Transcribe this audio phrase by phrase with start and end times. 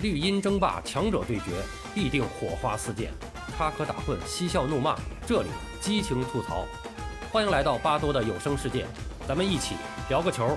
[0.00, 1.50] 绿茵争霸，强者对决，
[1.92, 3.10] 必定火花四溅，
[3.56, 5.48] 插科打诨，嬉笑怒骂，这里
[5.80, 6.64] 激情吐槽。
[7.32, 8.86] 欢迎来到巴多的有声世界，
[9.26, 9.74] 咱们一起
[10.08, 10.56] 聊个球。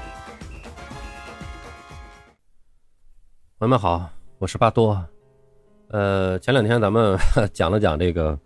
[3.58, 4.08] 朋友们好，
[4.38, 5.04] 我是巴多。
[5.88, 7.18] 呃，前两天咱们
[7.52, 8.38] 讲了讲这个，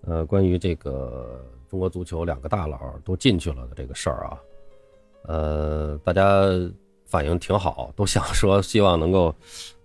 [0.00, 4.38] 呃，关于这个中国足球两个大佬都进去了的这个事儿啊，
[5.28, 6.24] 呃，大家
[7.06, 9.32] 反应挺好，都想说希望能够。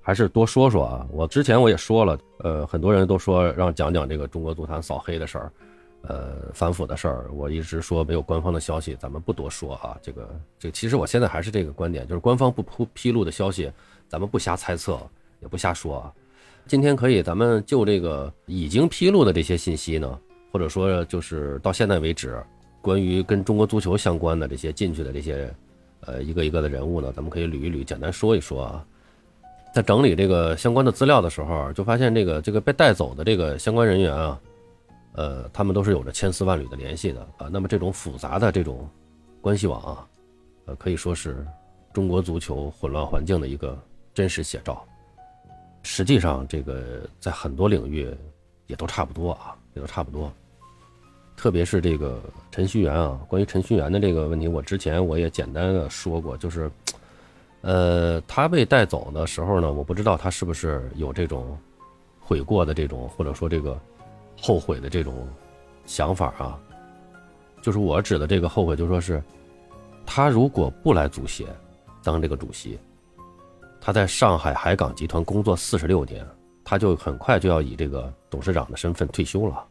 [0.01, 1.07] 还是多说说啊！
[1.11, 5.51] 我之前我也说了，呃，很多人都说让讲讲这个中国足坛扫黑的事儿，
[6.01, 7.29] 呃，反腐的事儿。
[7.31, 9.97] 我一直说没有官方的消息，咱们不多说啊。
[10.01, 13.71] 这个，这其实我现在还是这个观点，就是官方不铺披露的消息，
[14.07, 14.97] 咱们不瞎猜测，
[15.41, 16.13] 也不瞎说啊。
[16.65, 20.17] 今天可以，咱们就这个已经披露的这些信息呢，
[20.51, 22.41] 或者说就是到现在为止，
[22.81, 25.53] 关于跟中国足球相关的这些进去的这些，
[26.01, 28.85] 呃，一个一个的人物呢，咱们可以捋一捋，简单说一说啊。
[29.71, 34.39] 在整理这个相关的资料的时候，就发现这个这个被带走的这个相关人员啊，
[35.13, 37.47] 呃，他们都是有着千丝万缕的联系的啊。
[37.51, 38.89] 那么这种复杂的这种
[39.41, 40.07] 关系网啊，
[40.65, 41.45] 呃，可以说是
[41.93, 43.77] 中国足球混乱环境的一个
[44.11, 44.83] 真实写照。
[45.83, 48.11] 实际上，这个在很多领域
[48.65, 50.33] 也都差不多啊，也都差不多。
[51.37, 56.69] 特别是这个陈戌源啊，关于陈戌源的这个问题，我之前我也简单的说过，就是。
[57.61, 61.57] 呃，他被带走的时候呢，我不知道他是不是有这种
[62.19, 63.77] 悔过的这种，或者说这个
[64.39, 65.27] 后悔的这种
[65.85, 66.59] 想法啊。
[67.61, 69.21] 就是我指的这个后悔，就说是
[70.05, 71.45] 他如果不来足协
[72.01, 72.79] 当这个主席，
[73.81, 76.25] 他在上海海港集团工作四十六年，
[76.63, 79.67] 他就很快就要以这个董事长的身份退休了。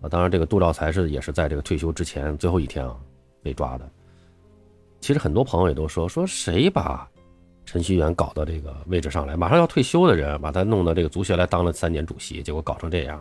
[0.00, 2.96] 啊，当然，这个杜兆才是也是在这个退休之前最后一天啊
[3.42, 3.90] 被抓的。
[5.08, 7.08] 其实很多朋友也都说说谁把
[7.64, 13.18] 陈戌源搞到这个位置上来，马上要退休的人，把他弄到这个足协来当了三年主席，结果搞成这样。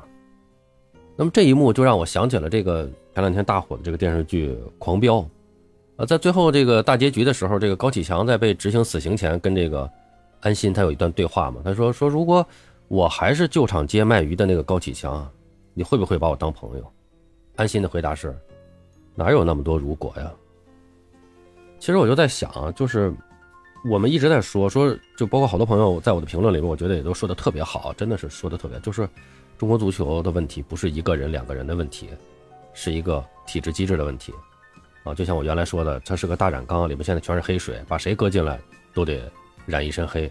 [1.16, 2.84] 那么这一幕就让我想起了这个
[3.16, 5.20] 前两天大火的这个电视剧《狂飙》，
[5.96, 9.90] 呃，在最后这个大结局的时候，这个高启强在被执行死刑前跟这个
[10.42, 12.46] 安心他有一段对话嘛，他说说如果
[12.90, 15.26] 我还是旧厂街卖鱼的那个高启强，
[15.74, 16.86] 你会不会把我当朋友？
[17.56, 18.38] 安心的回答是，
[19.16, 20.30] 哪有那么多如果呀？
[21.80, 23.14] 其实我就在想，就是
[23.90, 28.80] 我们一直在说说，就包括好多朋友在我的评论里面，我觉得也都说的特别好，真的是说的特别。
[28.80, 29.08] 就是
[29.58, 32.10] 中国足球的问题不是一个人、两个人的问题，
[32.74, 34.34] 是一个体制机制的问题
[35.04, 35.14] 啊。
[35.14, 38.60] 就像我原来说的，它是个大染缸，里面现在全是黑水，把谁搁进来
[38.94, 39.32] 都得
[39.66, 40.30] 染一身黑，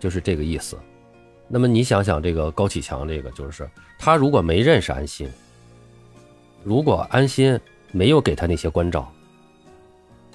[0.00, 0.76] 就是这个意思。
[1.48, 5.30] 那么你想想，这个高启强，这个就是他如果没认识安心，
[6.64, 7.58] 如果安心
[7.92, 9.10] 没有给他那些关照。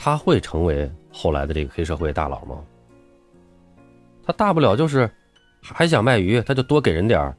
[0.04, 2.60] 他会成为后来的这个黑社会大佬吗？
[4.26, 5.08] 他大不了就是
[5.62, 7.32] 还想卖鱼，他就多给人点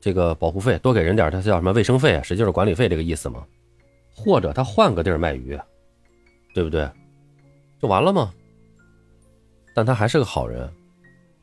[0.00, 2.22] 这个保护费，多给人点他叫什么卫生费啊？
[2.24, 3.46] 实际是管理费这个意思吗？
[4.12, 5.56] 或者他换个地儿卖鱼，
[6.52, 6.90] 对不对？
[7.80, 8.34] 就完了吗？
[9.76, 10.68] 但他还是个好人，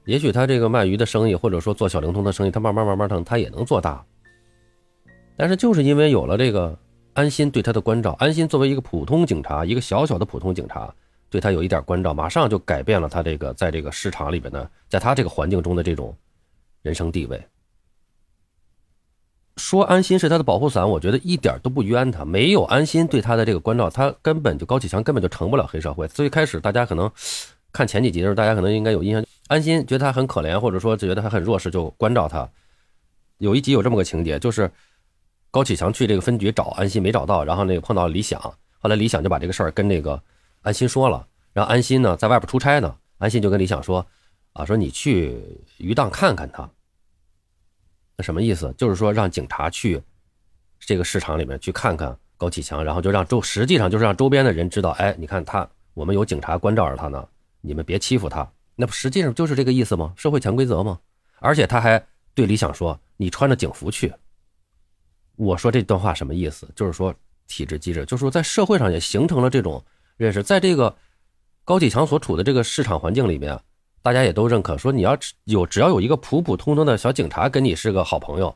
[0.03, 4.05] 也许他这个卖鱼的生意，或者说做小灵通的生意，他慢慢慢慢腾，他也能做大。
[5.37, 6.77] 但是就是因为有了这个。
[7.13, 10.93] 安心对他的关照，安心作为一个普通警察，一个小小的普通警察，
[11.29, 16.15] 对他有一点关照，马上就改变了他这个在这个市场里边呢，在他这个环境中的这种
[16.81, 17.41] 人生地位。
[19.57, 22.23] 说安心是他的保护伞，我觉得一点都不冤他。
[22.23, 26.07] 没有安心对他的这个关照，他根本就高启强根本就成不了黑社会。
[26.07, 27.11] 最开始大家可能
[27.73, 32.49] 看前几集的时候，大家可能应该有印象，安心觉得他很可怜，或者说觉得他很弱势，就关照他。
[33.39, 34.71] 有一集有这么个情节，就是。
[35.51, 38.41] 高启强去这个分局找安心没找到，然后那个碰到李想，
[38.79, 40.21] 后来李想就把这个事儿跟那个
[40.61, 44.05] 安心说了，然后安心呢在外边出差呢，安心就跟李想说，
[44.53, 45.37] 啊说你去
[45.77, 46.69] 鱼档看看他，
[48.15, 48.73] 那什么意思？
[48.77, 50.01] 就是说让警察去
[50.79, 57.27] 这个市场里面去看看高启强，然后就让周实际上就是让周边的人知道，哎，你看他我们有警察关照着他呢，
[57.59, 60.13] 你们别欺负他，那不实际上就是这个意思吗？
[60.15, 60.97] 社会潜规则吗？
[61.39, 62.01] 而且他还
[62.33, 64.13] 对李想说，你穿着警服去。
[65.41, 66.69] 我说这段话什么意思？
[66.75, 67.11] 就是说
[67.47, 69.83] 体制机制，就是说在社会上也形成了这种
[70.15, 70.95] 认识，在这个
[71.63, 73.59] 高启强所处的这个市场环境里面，
[74.03, 78.55] 大家也都认可，说你要有只要有一个普普通通的小警察跟你是个好朋友，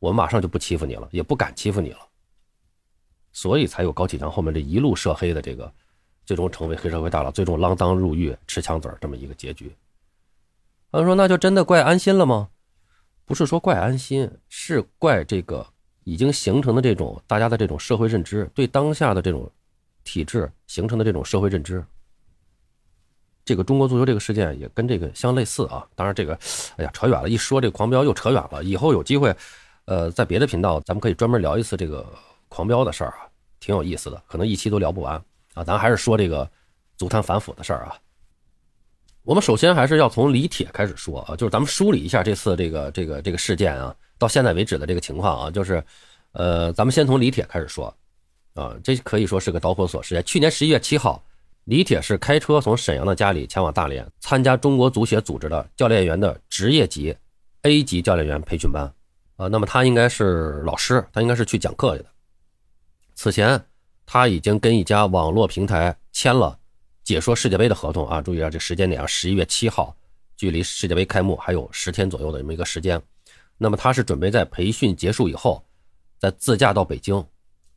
[0.00, 2.00] 我马上就不欺负你了，也不敢欺负你了，
[3.30, 5.72] 所以才有高启强后面这一路涉黑的这个，
[6.26, 9.72] 最终成为黑社会大佬，最终锒铛入狱吃枪子儿这么一个结局。
[10.90, 12.48] 他说那就真的怪安心了吗？
[13.30, 15.64] 不是说怪安心，是怪这个
[16.02, 19.48] 已经形成的这种大家的这种社会认知，对当下的这种
[20.02, 21.84] 体制形成的这种社会认知。
[23.44, 25.86] 这个中国足球这个事件也跟这个相类似啊。
[25.94, 26.36] 当然这个，
[26.76, 28.64] 哎呀，扯远了，一说这个狂飙又扯远了。
[28.64, 29.32] 以后有机会，
[29.84, 32.04] 呃，在别的频道咱们可以专门聊一次这个
[32.48, 33.30] 狂飙的事儿啊，
[33.60, 35.14] 挺有意思的，可能一期都聊不完
[35.54, 35.62] 啊。
[35.62, 36.50] 咱还是说这个
[36.96, 37.96] 足坛反腐的事儿啊。
[39.30, 45.80] 我们首先还是要从李铁开始说啊，就是咱们梳理一下这次这个这个这个事件啊，到现在为止的这个情况啊，就是，
[46.32, 47.96] 呃，咱们先从李铁开始说，
[48.54, 50.24] 啊，这可以说是个导火索事件。
[50.24, 51.22] 去年十一月七号，
[51.62, 57.14] 李铁是开车从沈阳的家里前往大连参加中国足协组织的教练员的职业级
[57.62, 58.92] A 级教练员培训班，
[59.36, 62.08] 啊，那么他应该是老师，他应该是去讲课去的。
[63.14, 63.64] 此前，
[64.04, 66.58] 他已经跟一家网络平台签了。
[67.10, 69.96] 解说世界杯的合同啊，注意啊，这时间点啊，十一月七号，
[70.36, 73.02] 距离世界杯开幕还有十天左右的这么一个时间。
[73.58, 75.64] 那么他是准备在培训结束以后，
[76.20, 77.26] 再自驾到北京。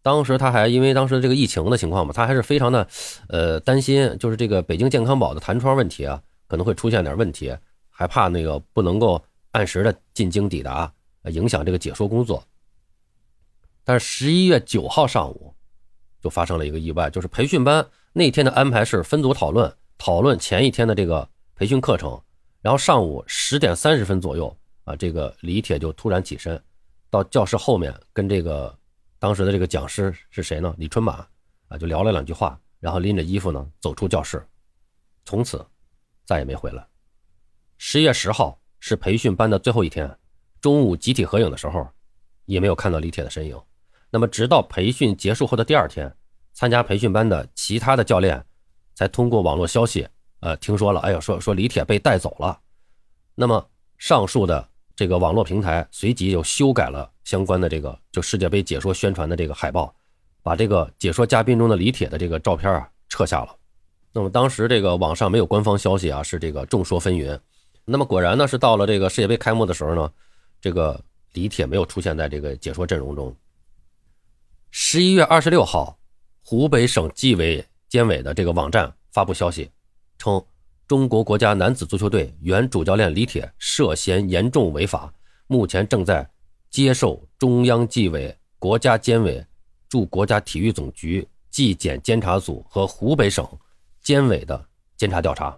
[0.03, 2.87] 当时他还因为当时这个疫情的情况嘛，他还是非常的
[3.27, 7.57] 呃担心，就是这个北京健康宝的弹窗问题啊，可能会出现点问题，
[7.89, 9.19] 还怕那个不能够
[9.49, 10.93] 按时的进京抵达，
[11.31, 12.43] 影响这个解说工作。
[13.83, 15.55] 但是十一月九号上午，
[16.21, 17.83] 就发生了一个意外，就是培训班。
[18.15, 22.21] 那天的安排是分组讨论，讨论前一天的这个培训课程。
[22.61, 26.63] 然后上午十点三十分左右啊，这个李铁就突然起身，
[27.09, 28.77] 到教室后面跟这个
[29.17, 30.73] 当时的这个讲师是谁呢？
[30.77, 31.27] 李春马
[31.69, 34.45] 啊，就聊了两句话，然后拎着衣服呢走出教室，
[35.25, 35.65] 从此
[36.23, 36.85] 再也没回来。
[37.79, 40.15] 十月十号是培训班的最后一天，
[40.61, 41.89] 中午集体合影的时候，
[42.45, 43.59] 也没有看到李铁的身影。
[44.11, 46.15] 那么直到培训结束后的第二天。
[46.53, 48.43] 参加培训班的其他的教练，
[48.93, 50.07] 才通过网络消息，
[50.39, 52.59] 呃，听说了，哎呀，说说李铁被带走了。
[53.33, 53.67] 那么
[53.97, 59.93] 上述的这个网络平台随即又修改了相关的这个就世界杯解说宣传的这个海报，
[60.43, 63.55] 把这个解说嘉宾中的李铁的这个照片啊撤下了。
[64.11, 67.39] 那么当时这个网上没有官方消息啊，是这个众说纷纭。
[67.85, 70.11] 那么果然呢，是到了这个世界杯开幕的时候呢，
[70.61, 73.35] 这个李铁没有出现在这个解说阵容中。
[74.69, 75.97] 十一月二十六号。
[76.45, 79.71] 湖北省纪委监委的这个网站发布消息，
[80.17, 80.43] 称
[80.87, 85.11] 中国国家男子足球队原主教练李铁涉嫌严重违法，
[85.47, 86.29] 目前正在
[86.69, 89.43] 接受中央纪委国家监委
[89.87, 93.47] 驻国家体育总局纪检监察组和湖北省
[94.01, 94.63] 监委的
[94.97, 95.57] 监察调查。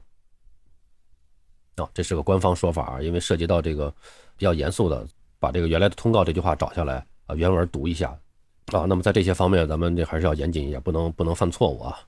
[1.76, 3.90] 啊，这是个官方说法啊，因为涉及到这个
[4.38, 5.06] 比较严肃的，
[5.40, 8.18] 把这个原来的通告这句话找下来啊，原文读一下。
[8.74, 12.00] 啊，那么在这些方面，咱们这还是要严谨一点，不能不能犯错误啊。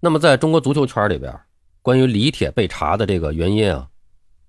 [0.00, 1.34] 那么在中国足球圈里边，
[1.82, 3.88] 关于李铁被查的这个原因啊，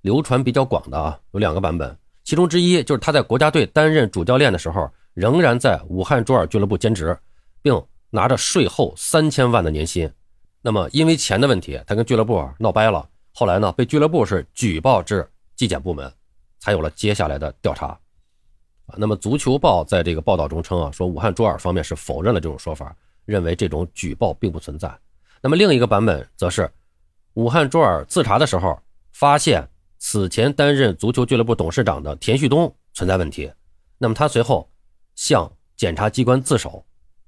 [0.02, 1.98] 流传比较广的啊，有两个版本。
[2.24, 7.18] 其中之一就是他在国家队担任主教练的时候，仍然在武汉卓尔俱乐部兼职，
[7.64, 10.08] 并拿着税后三千万的年薪。
[10.62, 16.14] 那么因为钱的问题，他跟俱乐部闹掰了，后来呢被俱乐部是举报至纪检部门，
[16.60, 17.98] 才有了接下来的调查。
[18.98, 22.96] 那么，足球报在这个报道中称啊，说武汉卓尔方面是否认了这种说法，
[23.26, 24.92] 认为这种举报并不存在。
[25.42, 26.70] 那么另一个版本则是，
[27.34, 28.78] 武汉卓尔自查的时候
[29.12, 33.52] 发现，此前担任足球俱乐部董事长的田旭东存在问题。
[33.98, 34.70] 那么他随后
[35.16, 36.84] 向检察机关自首，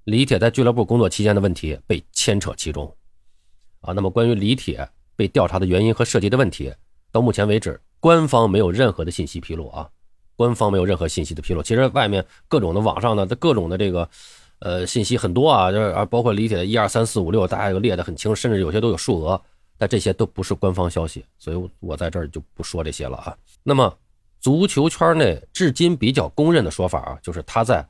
[0.05, 2.93] 李铁在俱乐部工作期间的问题被牵扯其中。
[3.81, 6.73] 啊，那么关于李铁被调查的原因和涉及的问题，
[7.11, 9.89] 到目前为止，官方没有任何的信息披露啊。
[10.41, 14.09] 官方没有任何信息的披露，其实外面各种的网上的各种的这个，
[14.57, 19.39] 呃，信息很多啊，就是啊，包括李铁的一二三四五六，大家有列的很清，甚至有些都有数额，
[19.77, 23.37] 但这些都不是官方消息，所以我在这儿就不说这些了啊。
[23.61, 23.95] 那么，
[24.39, 27.87] 足球圈内至今比较公认的说法啊，就是他在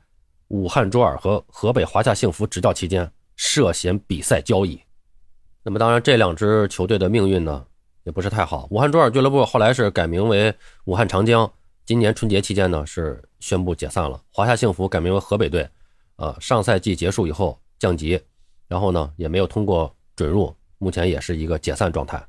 [0.48, 4.78] 武汉卓尔和河北华夏幸福执教期间涉嫌比赛交易。
[5.62, 7.64] 那么，当然这两支球队的命运呢，
[8.04, 8.68] 也不是太好。
[8.70, 10.54] 武汉卓尔俱乐部后来是改名为
[10.84, 11.50] 武汉长江。
[11.92, 14.18] 今年春节期间呢，是宣布解散了。
[14.32, 15.68] 华夏幸福改名为河北队，
[16.16, 18.18] 呃，上赛季结束以后降级，
[18.66, 22.26] 然后呢也没有通过准入，目前也是一个解散状态。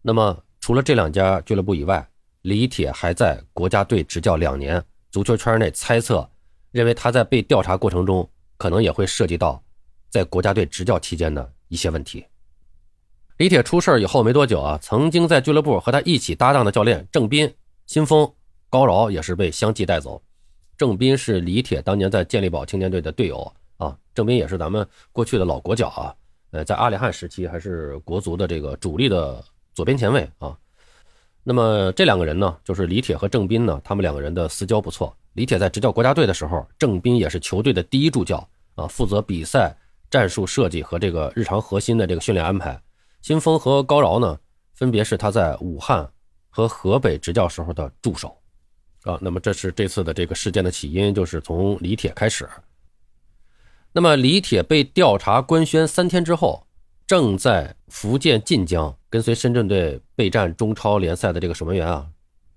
[0.00, 2.08] 那么除了这两家俱乐部以外，
[2.40, 6.26] 李铁还在国家队执教两年，足球圈内猜测
[6.70, 9.62] 认为他在被调查过程中可能也会涉及到
[10.08, 12.24] 在国家队执教期间的一些问题。
[13.36, 17.54] 李铁出事以后没多久啊，曾经在俱乐部和他一起搭档的教练郑斌、
[17.84, 18.32] 新峰。
[18.74, 20.20] 高饶也是被相继带走，
[20.76, 26.12] 郑斌是李铁当年在健力宝青年队的队友啊，郑斌也是咱们过去的老国脚啊，
[26.50, 29.40] 呃，在阿里汉时期还是国足的这个主力的
[29.74, 30.58] 左边前卫啊。
[31.44, 35.16] 那么这两个人呢，就是李铁和郑斌呢，他们两个人的私交不错。
[35.34, 39.72] 李铁在执教国家队的时候，郑斌也是球队的第一助教啊，负责比赛
[40.10, 42.82] 战术设计和这个日常核心的这个训练安排。
[43.22, 44.36] 新峰和高饶呢，
[44.74, 46.10] 分别是他在武汉
[46.50, 48.36] 和河北执教时候的助手。
[49.04, 52.48] 啊，那么这是这次的这个事件的起因，就是从李铁开始。
[53.92, 56.66] 那么李铁被调查官宣三天之后，
[57.06, 62.06] 正在福建晋江跟随深圳队备战中超联赛的这个守门员啊，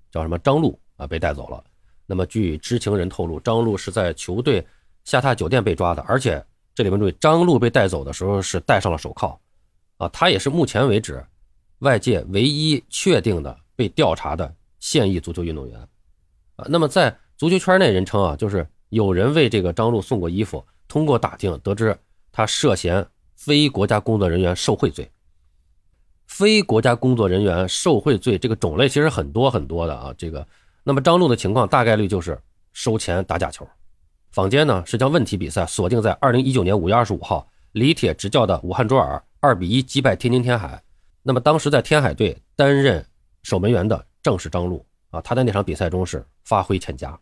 [0.10, 1.64] 叫什么张路啊，被带走了。
[2.06, 4.66] 那么据知情人透露，张路是在球队
[5.04, 9.38] 下榻酒店被抓的，而且这里面注意，张路被带走的时候是戴上了手铐，
[9.98, 11.22] 啊，他也是目前为止
[11.80, 15.88] 外界唯一确定的被调查的现役足球运动员。
[16.58, 20.64] 啊，那么在足球圈内人称啊，就是有人为这个张路送过衣服。
[20.88, 21.98] 通过打听得知，
[22.32, 25.10] 他涉嫌非国家工作人员受贿罪。
[26.28, 30.14] 非国家工作人员受贿罪这个种类其实很多很多的啊。
[30.18, 30.46] 这个，
[30.84, 32.40] 那么张路的情况大概率就是
[32.74, 33.68] 收钱打假球。
[34.32, 40.82] 坊间呢是将问题比赛锁定在二零一九年五月二十五号李铁执教的武汉卓尔二比一击败天津天海。
[41.22, 43.06] 那么当时在天海队担任
[43.44, 44.86] 守门员的正是张路。
[45.24, 47.18] 他在那场比赛中是发挥欠佳。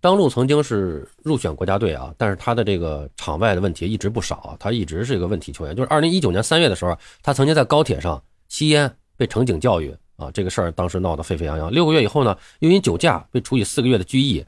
[0.00, 5.76] 张路曾经是入选国家队啊，但是他的这个场外的问题一直不少，他一直是一个问题球员。
[5.76, 11.70] 就是二零一九年三月的时候，他曾经在高铁上吸烟被乘警教育啊，这个事儿当时闹得沸沸扬扬。
[11.70, 14.44] 六个月以后呢，又因酒驾被处以四个月的拘役，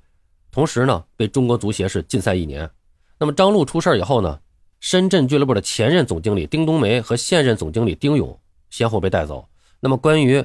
[0.50, 2.68] 同时呢被中国足协是禁赛一年。
[3.16, 4.40] 那么张路出事以后呢，
[4.80, 8.37] 深圳俱乐部的前任总经理丁冬梅和现任总经理丁勇
[8.71, 9.49] 先后被带走。
[9.78, 10.44] 那么关于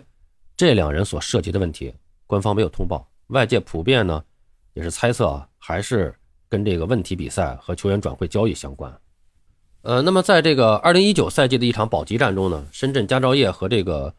[0.55, 1.91] 这两人所涉及的问题，
[2.29, 4.23] 官方没有通报，外界普遍呢
[4.73, 6.13] 也是猜测啊，还是
[6.47, 8.95] 跟这个问题比赛和球员转会交易相关。
[9.81, 14.13] 呃，那么在这个二零一九赛季的一场保级战中呢，深圳佳兆业和这个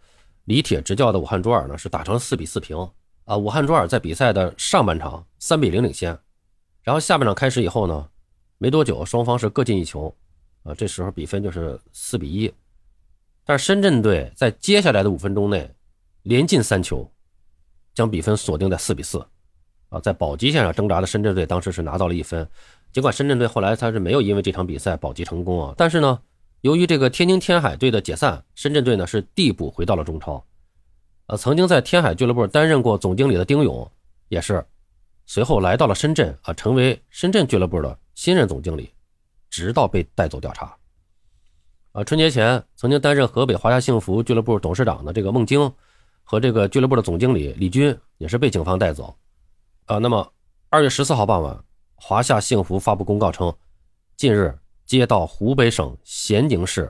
[0.46, 2.76] 李铁执教的武汉卓尔呢是打成了四比四平
[3.26, 3.36] 啊。
[3.36, 6.18] 武汉卓尔在比赛的上半场三比零领先，
[6.82, 8.08] 然后下半场开始以后呢，
[8.58, 10.12] 没多久双方是各进一球
[10.64, 12.52] 啊，这时候比分就是四比一。
[13.44, 15.72] 但是深圳队在接下来的五分钟内
[16.22, 17.08] 连进三球，
[18.00, 19.22] 将比分锁定在四比四。
[19.90, 22.48] 啊，在保级线上挣扎的深圳队当时是拿到了一分。
[22.92, 26.18] 尽管深圳队后来他是没有因为这场比赛保级成功啊，但是呢，
[26.62, 30.42] 由于这个天津天海队的解散，深圳队呢是递补回到了中超。
[31.26, 33.90] 呃，曾经在天海俱乐部担任过总经理的丁勇，
[34.28, 34.64] 也是
[35.26, 38.90] 随后来到了深圳啊，成为深圳俱乐部的新任总经理，
[39.50, 40.74] 直到被带走调查。
[41.92, 45.60] 啊，春节前曾经担任河北华夏幸福俱乐部董事长的这个孟京，
[46.30, 49.12] 和这个俱乐部的总经理李军也是被警方带走。
[49.86, 50.32] 啊，那么
[50.68, 51.64] 二月十四号傍晚，
[51.96, 53.52] 华夏幸福发布公告称，
[54.16, 54.56] 近日
[54.86, 56.88] 接到湖北省咸宁市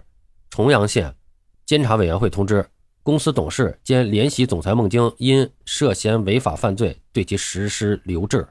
[0.50, 1.16] 重阳县
[1.64, 2.68] 监察委员会通知，
[3.02, 8.46] 公司董事兼联席总裁孟京因涉嫌违法犯罪，对其实施留置。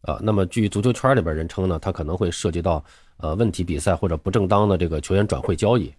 [0.00, 2.82] 啊，那么据足球圈里边人称呢，他可能会涉及到。
[3.18, 5.94] 呃，问题比赛或者不正当的这个球员转会交易，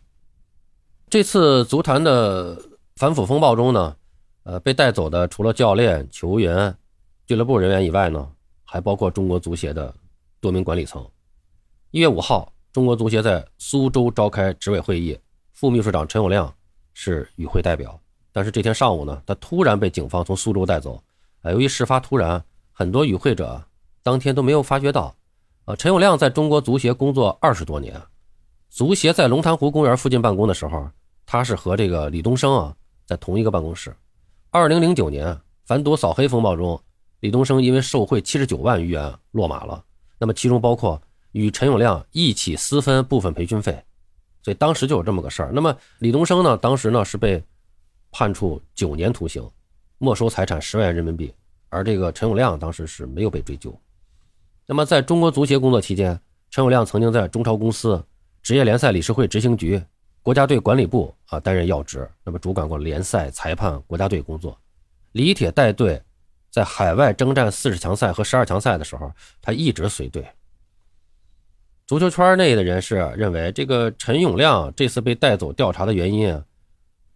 [1.07, 2.59] 这次足坛的
[2.97, 3.95] 反腐风暴中呢，
[4.43, 6.75] 呃，被带走的除了教练、球员、
[7.25, 8.29] 俱乐部人员以外呢，
[8.63, 9.93] 还包括中国足协的
[10.41, 11.05] 多名管理层。
[11.91, 15.17] 一月五号，中国足协在苏州召开执委会议，
[15.53, 16.53] 副秘书长陈永亮
[16.93, 17.97] 是与会代表。
[18.33, 21.01] 但是这天上午呢，他突然被警方从苏州带走。
[21.41, 23.63] 啊，由于事发突然，很多与会者
[24.01, 25.15] 当天都没有发觉到。
[25.65, 28.01] 呃，陈永亮在中国足协工作二十多年，
[28.69, 30.89] 足协在龙潭湖公园附近办公的时候，
[31.25, 33.95] 他是和这个李东生啊在同一个办公室。
[34.55, 36.79] 二零零九年反赌扫黑风暴中，
[37.21, 39.83] 李东生因为受贿七十九万余元落马了，
[40.19, 43.83] 那么其中包括与陈永亮一起私分部分培训费，
[44.43, 45.51] 所以当时就有这么个事儿。
[45.51, 47.43] 那么李东生呢，当时呢是被
[48.11, 49.43] 判处九年徒刑，
[49.97, 51.33] 没收财产十万元人民币，
[51.69, 53.75] 而这个陈永亮当时是没有被追究。
[54.67, 58.05] 那么，在中国足协工作期间，陈永亮曾经在中超公司、
[58.43, 59.83] 职业联赛理事会执行局、
[60.23, 64.57] 国家队管理部啊担任要职，那么主管过联赛、裁判、国家队工作。
[65.11, 66.01] 李铁带队
[66.49, 69.11] 在海外征战四十强赛和十二强赛的时候，
[69.41, 70.25] 他一直随队。
[71.85, 76.41] 足球圈内的人士认为，这个陈永亮这次被带走调查的原因，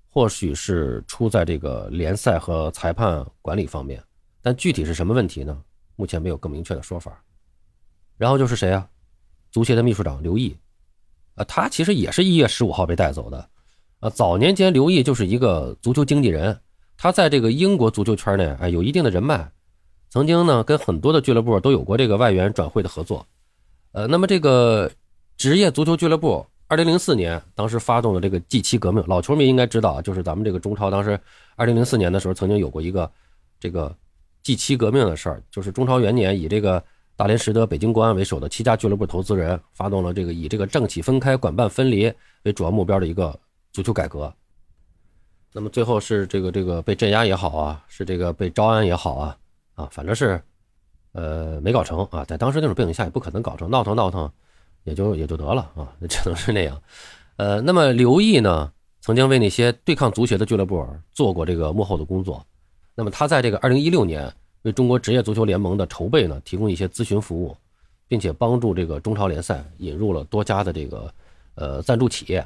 [0.09, 4.03] 或许是出在这个联赛和裁判管理方面，
[4.41, 5.57] 但具体是什么问题呢？
[5.95, 7.23] 目前没有更明确的说法。
[8.17, 8.85] 然后就是谁啊？
[9.49, 10.57] 足协的秘书长刘毅，
[11.37, 13.47] 啊，他其实也是一月十五号被带走的。
[13.99, 16.59] 啊，早年间刘毅就是一个足球经纪人，
[16.97, 19.49] 他在这个英国足球圈内啊有一定的人脉，
[20.09, 23.25] 曾经呢跟很多的俱乐部都有过这个外援转会的合作。
[23.91, 24.91] 呃，那么这个
[25.37, 31.19] 职业足球俱乐部，二零零四年当时发动了这个 G 七革命，老球迷应该知道，就是咱们这个中超当时
[31.55, 33.11] 二零零四年的时候曾经有过一个
[33.59, 33.95] 这个
[34.41, 36.83] G 七革命的事儿，就是中超元年以这个。
[37.17, 43.37] 大连实德、北京国安为首的七家俱乐部投资人发动了这个以这个政企分开、管办分离为主要目标的一个
[43.73, 44.31] 足球改革。
[45.51, 49.37] 那么最后是这个这个被镇压也好啊，是这个被招安也好啊，
[49.73, 50.39] 啊，反正是，
[51.13, 52.23] 呃，没搞成啊。
[52.23, 54.31] 在当时那种背景下，也不可能搞成，闹腾闹腾，
[54.83, 56.79] 也就也就得了啊， 只能是那样。
[57.37, 58.71] 呃，那么刘毅呢，
[59.01, 62.45] 曾经为那些对抗足协的俱乐部做过这个幕后的工作。
[62.93, 64.31] 那么他在这个二零一六年
[64.67, 67.57] 为中国职业足球联盟的筹备呢，提供一些咨询服务，
[68.07, 71.13] 并且帮助这个中超联赛引入了多家的这个
[71.55, 72.45] 呃赞助企业。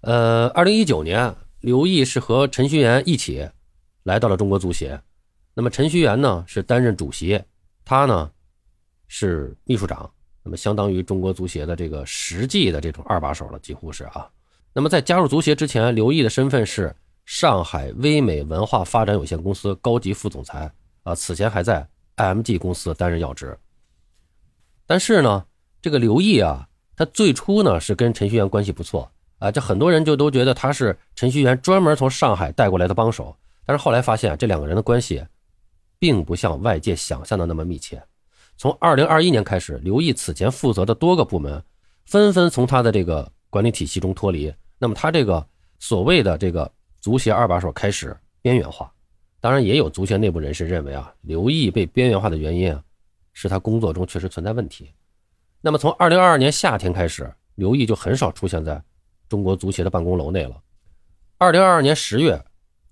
[0.00, 1.32] 呃，二零一九年。
[1.62, 3.48] 刘毅是和陈戌源一起
[4.02, 5.00] 来到了中国足协，
[5.54, 7.40] 那么陈戌源呢是担任主席，
[7.84, 8.28] 他呢
[9.06, 10.10] 是秘书长，
[10.42, 14.28] 那么相当于中国足协的这个实际的这种二把手了，几乎是啊。
[14.72, 16.92] 那么在加入足协之前，刘毅的身份是
[17.26, 20.68] 上海威美文化发展有限公司高级副总裁
[21.02, 23.58] 啊，此前还在 IMG 公司担任要职。
[24.86, 25.44] 但是呢，
[25.80, 29.10] 这个刘毅啊，他最初呢是跟程序员关系不错。
[29.38, 35.26] 啊，这很多人就都觉得他是程序员专门从上海带过来的帮手，但是后来发现啊这两个人的关系，
[35.98, 38.00] 并不像外界想象的那么密切。
[38.56, 41.60] 从二零二一年开始，刘毅此前负责的多个部门，
[42.04, 45.44] 纷纷从他的这个管理体系中脱离，那么他这个
[45.80, 48.92] 所谓的这个足协二把手开始边缘化。
[49.42, 52.80] 当然，也有足协内部人士认为啊，刘毅被边缘化的原因啊，
[53.32, 54.92] 是他工作中确实存在问题。
[55.60, 58.80] 那么从二零二二年夏天开始，刘毅就很少出现在。
[59.28, 60.62] 中国足协的办公楼内了。
[61.38, 62.40] 二零二二年十月，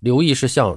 [0.00, 0.76] 刘毅是向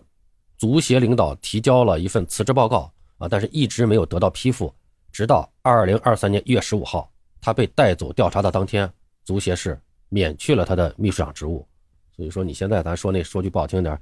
[0.60, 4.72] 足协领导提交了一份辞职报告啊，但是一直没有得到批复。
[5.12, 7.12] 直到二零二三年一月十五号，
[7.42, 8.88] 他被带走调查的当天，
[9.24, 11.68] 足协是免去了他的秘书长职务。
[12.16, 14.00] 所以说，你现在咱说那说句不好听点，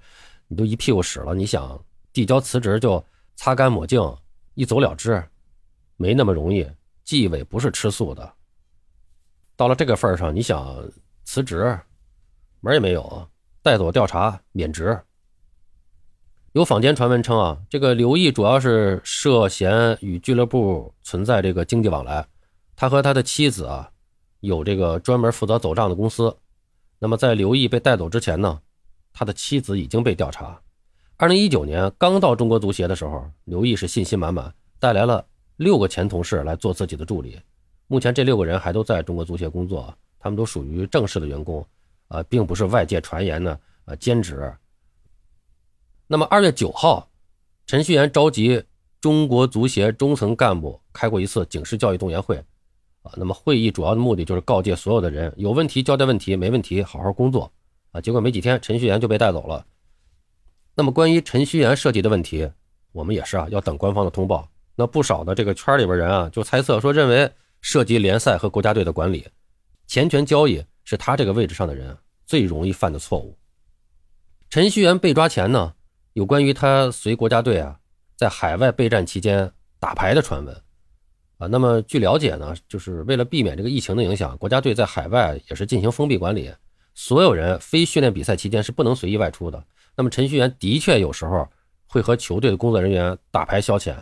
[0.52, 1.82] 你都一屁股屎了，你想
[2.12, 3.02] 递交辞职就
[3.38, 4.02] 擦干抹净
[4.56, 5.24] 一走了之，
[5.96, 6.70] 没那么容易。
[7.06, 8.34] 纪委不是吃素的，
[9.56, 10.78] 到了这个份上，你想。
[11.24, 11.80] 辞职，
[12.60, 13.30] 门也没有，
[13.62, 15.00] 带走调查免职。
[16.52, 22.28] 有坊间传闻称啊，这个刘毅主要是涉嫌与俱乐部存在这个经济往来，
[22.76, 23.90] 他和他的妻子啊
[24.42, 26.36] 有这个专门负责走账的公司。
[27.00, 28.60] 那么在刘毅被带走之前呢，
[29.14, 30.60] 他的妻子已经被调查。
[31.18, 35.26] 二零一九年刚到中国足协的时候，刘毅是信心满满，带来了
[35.58, 37.40] 六个前同事来做自己的助理。
[37.88, 39.94] 目前这六个人还都在中国足协工作。
[40.24, 41.66] 他们都属于正式的员工，
[42.08, 44.54] 啊，并不是外界传言的呃兼职。
[46.06, 47.10] 那么二月九号，
[47.66, 48.64] 陈戌源召集
[49.00, 52.38] 中国足协中层干部开过一次警示教育动员会，
[53.02, 57.52] 啊，那么会议主要的目的就是告诫所有的人，有问题交代问题，没问题好好工作，
[57.92, 59.66] 啊，结果没几天，陈戌源就被带走了。
[60.76, 62.50] 那么关于陈戌源涉及的问题，
[62.92, 64.50] 我们也是啊，要等官方的通报。
[64.76, 69.28] 那不少的这个圈里边人啊，就猜测说，认为涉及联赛和国家队的管理。
[69.86, 73.38] 钱权交易是他这个位置上的人最容易犯的错误。
[74.50, 75.74] 陈戌源被抓前呢，
[76.14, 77.78] 有关于他随国家队啊
[78.16, 80.56] 在海外备战期间打牌的传闻
[81.38, 81.48] 啊。
[81.48, 86.50] 那么据了解呢，就是为了避免这个疫情的影响，国家队在海外也是进行封闭管理，
[86.94, 89.64] 所有人非训练比赛期间是不能随意外出的。
[89.96, 91.48] 那么陈戌源的确有时候
[91.86, 93.96] 会和球队的工作人员打牌消遣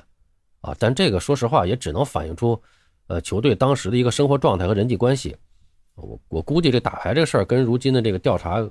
[0.62, 2.62] 啊，但这个说实话也只能反映出
[3.08, 5.36] 呃球队当时的一个生活状态和人际关系。
[5.95, 8.62] 我我估计这打牌这事儿跟如今的这个调查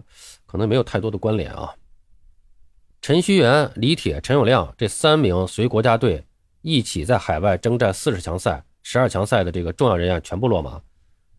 [0.47, 1.75] 可能没有太多的关联啊。
[3.03, 6.25] 陈旭元、李铁、陈友谅这三名随国家队
[6.63, 10.81] 一起在海外征战四十强赛、十二强赛的这个重要人员全部落马。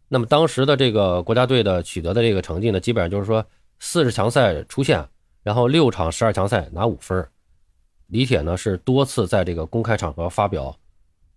[0.10, 3.46] 那么当时的这个国家队的取得的这个成绩呢，基本上就是说
[3.80, 5.08] 四十强赛出线，
[5.42, 7.26] 然后六场十二强赛拿五分。
[8.08, 10.78] 李铁呢是多次在这个公开场合发表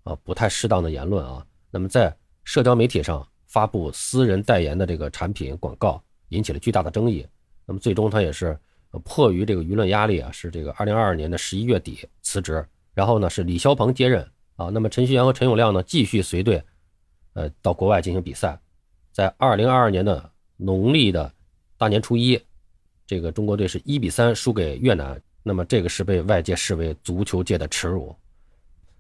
[0.03, 3.25] 啊不太适当的言论啊，那么在社交媒体上。
[3.53, 7.27] 发布私人代言的这个产品广告，引起了巨大的争议。
[7.67, 8.59] 那么最终他也是
[9.05, 12.67] 迫于这个舆论压力啊，是这个二零二二年的十一月底辞职。
[12.95, 14.71] 然后呢是李霄鹏接任啊。
[14.71, 16.65] 那么陈戌源和陈永亮呢继续随队，
[17.35, 18.59] 呃到国外进行比赛。
[19.13, 21.33] 在二零二二年的农历的
[21.77, 22.41] 大年初一，
[23.07, 25.21] 这个中国队是一比三输给越南。
[25.43, 28.15] 那么这个是被外界视为足球界的耻辱。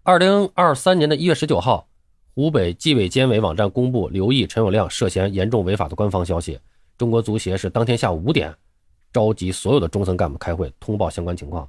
[0.02, 1.88] 二零二三年的一月十九号。
[2.34, 6.58] 湖北纪委监委网站公布刘毅、陈友谅涉嫌严重违法的官方消息。
[6.96, 8.54] 中国足协是当天下午五点
[9.12, 11.68] 召集所有的中层干部开会，通报相关情况。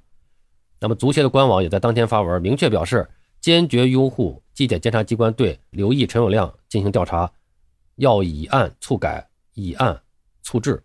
[0.80, 3.10] 那么，足协的官网也在当天发文，明确表示
[3.42, 7.32] 坚决拥护纪检监察机关对刘毅、陈友谅进行调查，
[7.96, 10.00] 要以案促改，以案
[10.42, 10.82] 促治，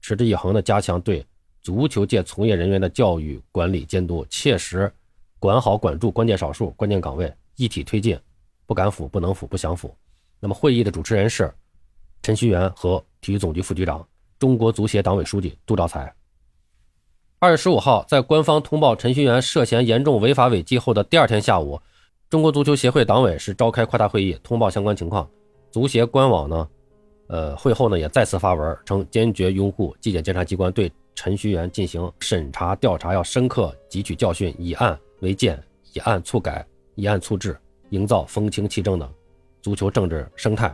[0.00, 1.24] 持之以恒地加强对
[1.62, 4.90] 足球界从业人员的教育管理监督，切实
[5.38, 8.18] 管好管住关键少数、关键岗位，一体推进。
[8.66, 9.94] 不敢腐，不能腐，不想腐。
[10.38, 11.52] 那么会议的主持人是
[12.22, 14.06] 陈戌源和体育总局副局长、
[14.38, 16.14] 中国足协党委书记杜兆才。
[17.40, 21.80] 二月十五号，在官方通报陈戌源涉嫌严重违法违纪后的第二天下午，
[22.30, 25.28] 中国足球协会党委是召开扩大会议，通报相关情况。
[25.72, 26.68] 足协官网呢，
[27.26, 35.60] 呃，会后呢也再次发文称，坚决拥护纪检监察机关对陈戌源进行审查调查，要深刻汲取教训，以案为鉴，
[35.92, 36.64] 以案促改，
[36.94, 39.10] 以案促治，营造风清气正的
[39.60, 40.72] 足球政治生态。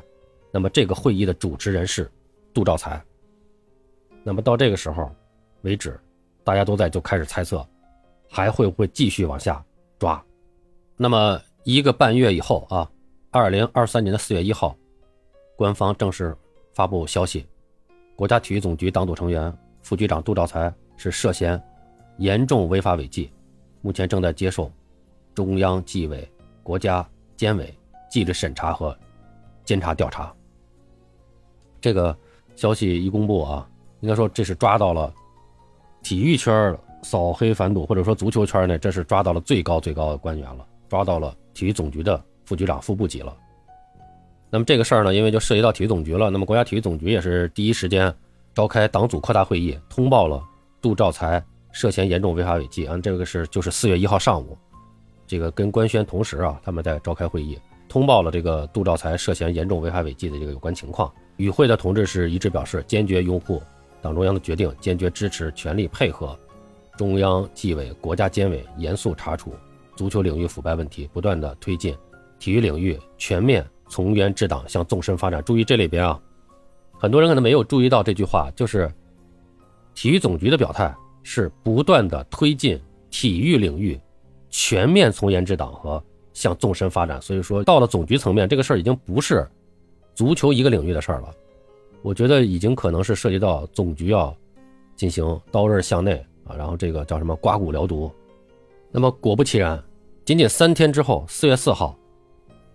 [0.53, 2.11] 那么这个会议的主持人是
[2.53, 3.03] 杜兆才。
[4.23, 5.11] 那么到这个时候
[5.63, 5.99] 为止，
[6.45, 7.67] 大家都在就开始猜测，
[8.29, 9.65] 还会不会继续往下
[9.99, 10.23] 抓？
[10.99, 12.89] 那么一个半月以后啊，
[13.33, 14.77] 二零二三年的四月一号。
[15.57, 16.33] 官方正式
[16.73, 17.45] 发布消息，
[18.15, 19.53] 国家体育总局党组成员、
[19.83, 21.61] 副局长杜兆才是涉嫌
[22.19, 23.33] 严重违法违纪，
[23.81, 24.71] 目前正在接受
[25.35, 26.31] 中央纪委
[26.63, 27.05] 国家
[27.37, 27.77] 监委
[28.09, 28.97] 纪律审查和
[29.65, 30.33] 监察调查。
[31.81, 32.17] 这个
[32.55, 35.13] 消息一公布啊，应该说这是抓到了
[36.01, 43.35] 体育圈扫黑反赌，或者说足球圈呢，这是抓到了最高最高的官员了，抓到了体育总局的副局长、副部级了。
[44.51, 46.29] 那么这个事儿呢，因为就涉及到体育总局了。
[46.29, 48.15] 那么国家体育总局也是第一时间
[48.55, 50.43] 召开党组扩大会议，通报了
[50.83, 51.43] 杜兆才
[51.73, 52.87] 涉嫌严重违法违纪。
[52.87, 54.57] 啊，这个是就是四月一号上午，
[55.27, 61.11] 这个跟官宣同时啊，他们在召开会议，通报了这个杜兆才涉嫌严重违法违纪的这个有关情况。
[61.39, 63.61] 与会的同志是一致表示，坚决拥护
[64.01, 66.39] 党中央的决定，坚决支持，全力配合
[66.97, 69.53] 中央纪委国家监委严肃查处
[69.97, 71.97] 足球领域腐败问题，不断的推进
[72.39, 73.67] 体育领域全面。
[73.89, 75.41] 从严治党，向纵深发展。
[75.45, 76.21] 注意这里边啊，
[76.99, 78.93] 很多人可能没有注意到这句话，就是
[79.95, 83.97] 体育总局的表态是不断的推进体育领域
[84.51, 87.23] 全面从严治党和向纵深发展。
[87.23, 89.49] 所以说，到了总局层面，这个事儿已经不是
[90.17, 91.33] 足球一个领域的事儿了。
[92.03, 94.37] 我觉得已经可能是涉及到总局要
[94.97, 98.11] 进行刀刃向内啊，然后这个叫什么刮骨疗毒。
[98.97, 99.79] 那么果不其然，
[100.25, 101.95] 仅仅三天之后，四月四号。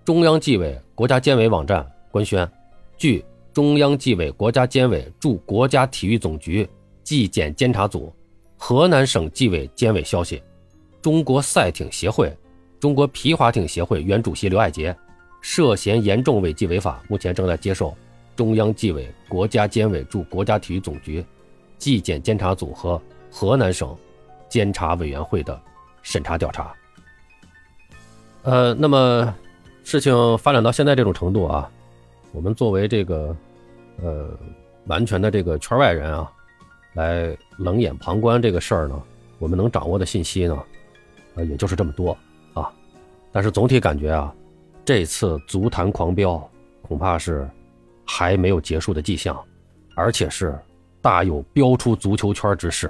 [0.06, 2.48] 中央纪委国家监委网站官宣，
[2.96, 6.70] 据中央纪委国家监委驻国家体育总局
[7.04, 8.14] 纪检监察组、
[8.56, 10.40] 河南省纪委监委消息，
[11.02, 12.32] 中国赛艇协会、
[12.80, 14.96] 中国皮划艇协会原主席刘爱杰
[15.42, 17.98] 涉嫌严重违纪违法，目前正在接受
[18.36, 21.26] 中央纪委国家监委驻国家体育总局
[21.80, 23.98] 纪检监察组和河南省
[24.48, 25.60] 监察委员会的
[26.02, 26.74] 审查调查。
[28.44, 29.34] 呃，那么。
[29.84, 31.70] 事情发展到现在这种程度啊，
[32.34, 33.36] 我们作为这个，
[34.00, 34.30] 呃，
[34.86, 36.32] 完全的这个圈外人啊，
[36.94, 39.02] 来冷眼旁观这个事儿呢，
[39.40, 40.64] 我们能掌握的信息呢，
[41.34, 42.16] 呃，也就是这么多
[42.54, 42.72] 啊。
[43.32, 44.32] 但是总体感觉啊，
[44.86, 46.48] 这次足坛狂飙
[46.84, 47.50] 恐怕是
[48.06, 49.44] 还没有结束的迹象，
[49.96, 50.58] 而且是
[51.02, 52.90] 大有飙出足球圈之势。